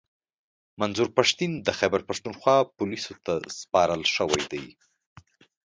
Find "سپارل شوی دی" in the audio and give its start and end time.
3.59-4.65